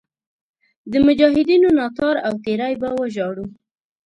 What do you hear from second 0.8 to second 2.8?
د مجاهدینو ناتار او تېری